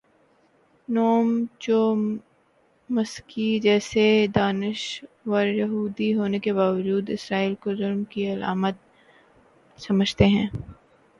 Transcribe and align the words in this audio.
نوم 0.87 1.27
چومسکی 1.59 3.49
جیسے 3.59 4.05
دانش 4.35 4.79
وریہودی 5.25 6.13
ہونے 6.15 6.39
کے 6.39 6.51
باوجود 6.53 7.09
اسرائیل 7.09 7.53
کو 7.55 7.75
ظلم 7.75 8.03
کی 8.03 8.31
علامت 8.33 8.75
سمجھتے 9.79 10.25
ہیں۔ 10.27 10.47